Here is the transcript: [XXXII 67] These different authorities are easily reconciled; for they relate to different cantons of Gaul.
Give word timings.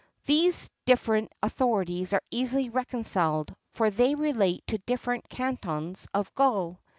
[XXXII 0.23 0.41
67] 0.41 0.41
These 0.41 0.69
different 0.87 1.31
authorities 1.43 2.11
are 2.13 2.23
easily 2.31 2.69
reconciled; 2.69 3.55
for 3.69 3.91
they 3.91 4.15
relate 4.15 4.63
to 4.65 4.79
different 4.79 5.29
cantons 5.29 6.07
of 6.11 6.33
Gaul. 6.33 6.79